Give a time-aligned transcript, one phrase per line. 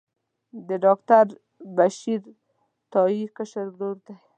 [0.67, 1.25] د ډاکټر
[1.75, 2.21] بشیر
[2.91, 4.15] تائي کشر ورور دی.